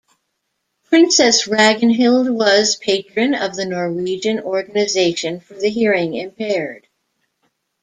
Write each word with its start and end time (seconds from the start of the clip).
Princess 0.85 1.45
Ragnhild 1.47 2.27
was 2.35 2.75
patron 2.75 3.35
of 3.35 3.55
the 3.55 3.65
Norwegian 3.67 4.39
Organisation 4.39 5.39
for 5.39 5.53
the 5.53 5.69
Hearing 5.69 6.15
Impaired. 6.15 6.87